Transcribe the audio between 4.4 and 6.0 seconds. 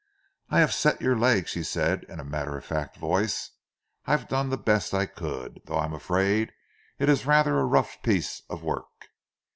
the best I could, though I am